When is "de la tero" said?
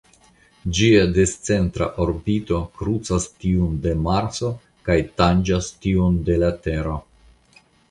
6.31-6.99